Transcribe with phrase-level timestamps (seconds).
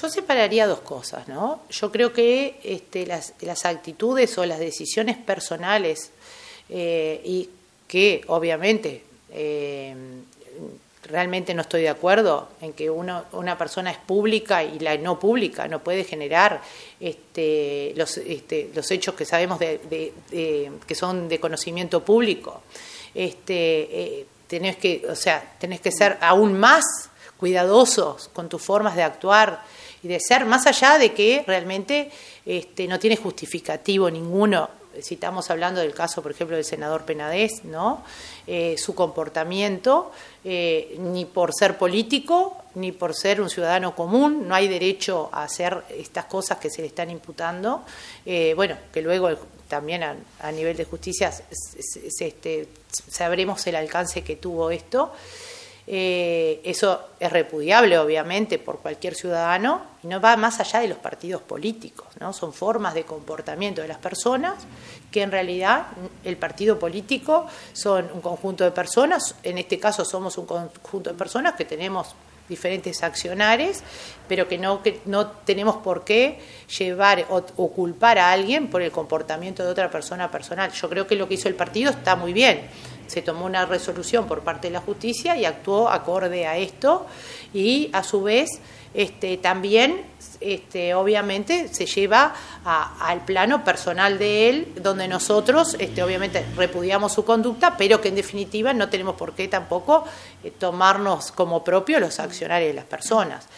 [0.00, 1.62] Yo separaría dos cosas, ¿no?
[1.70, 6.12] Yo creo que este, las, actitudes o las decisiones personales
[6.68, 7.48] eh, y
[7.88, 9.94] que obviamente eh,
[11.04, 15.18] realmente no estoy de acuerdo en que uno, una persona es pública y la no
[15.18, 16.60] pública no puede generar
[17.00, 20.12] este, los, este, los hechos que sabemos de,
[20.86, 22.62] que son de conocimiento público.
[23.14, 23.54] Este,
[23.90, 26.84] eh, tenés que, o sea, tenés que ser aún más
[27.36, 29.62] cuidadosos con tus formas de actuar
[30.02, 32.10] y de ser, más allá de que realmente
[32.46, 37.64] este, no tiene justificativo ninguno si estamos hablando del caso, por ejemplo, del senador Penadez,
[37.64, 38.02] ¿no?
[38.46, 40.10] Eh, su comportamiento,
[40.44, 45.44] eh, ni por ser político, ni por ser un ciudadano común, no hay derecho a
[45.44, 47.82] hacer estas cosas que se le están imputando.
[48.24, 49.30] Eh, bueno, que luego
[49.68, 51.30] también a, nivel de justicia
[52.20, 52.68] este,
[53.10, 55.12] sabremos el alcance que tuvo esto.
[55.90, 60.98] Eh, eso es repudiable, obviamente, por cualquier ciudadano y no va más allá de los
[60.98, 62.34] partidos políticos, ¿no?
[62.34, 64.56] Son formas de comportamiento de las personas
[65.10, 65.86] que en realidad
[66.24, 71.16] el partido político son un conjunto de personas, en este caso somos un conjunto de
[71.16, 72.14] personas que tenemos
[72.50, 73.82] diferentes accionares,
[74.28, 76.38] pero que no, que no tenemos por qué
[76.78, 80.70] llevar o, o, culpar a alguien por el comportamiento de otra persona personal.
[80.70, 82.68] Yo creo que lo que hizo el partido está muy bien
[83.08, 87.06] se tomó una resolución por parte de la justicia y actuó acorde a esto
[87.52, 88.60] y a su vez
[88.94, 90.02] este, también
[90.40, 97.24] este, obviamente se lleva al plano personal de él, donde nosotros este, obviamente repudiamos su
[97.24, 100.04] conducta, pero que en definitiva no tenemos por qué tampoco
[100.44, 103.48] eh, tomarnos como propio los accionarios de las personas.